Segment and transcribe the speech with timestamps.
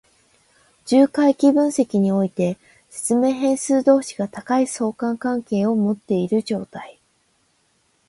[0.87, 2.57] 重回帰分析において、
[2.89, 6.97] 説明変数同士が高い相関関係を持っている状態。